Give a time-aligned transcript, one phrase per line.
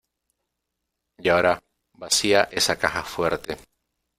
[1.19, 1.63] Y ahora,
[1.93, 3.57] vacía esa caja fuerte.